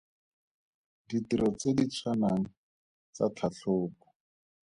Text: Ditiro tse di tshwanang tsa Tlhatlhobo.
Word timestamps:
Ditiro 1.09 1.47
tse 1.57 1.69
di 1.77 1.85
tshwanang 1.91 2.43
tsa 3.13 3.25
Tlhatlhobo. 3.35 4.03